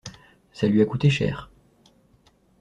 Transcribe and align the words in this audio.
Ça 0.51 0.65
lui 0.65 0.81
a 0.81 0.85
coûté 0.85 1.11
cher. 1.11 1.51